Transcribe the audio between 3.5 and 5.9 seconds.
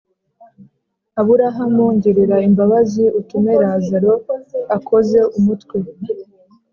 Lazaro akoze umutwe